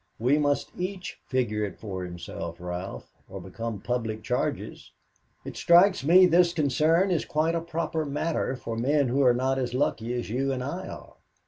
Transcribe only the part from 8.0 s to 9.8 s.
matter for men who are not as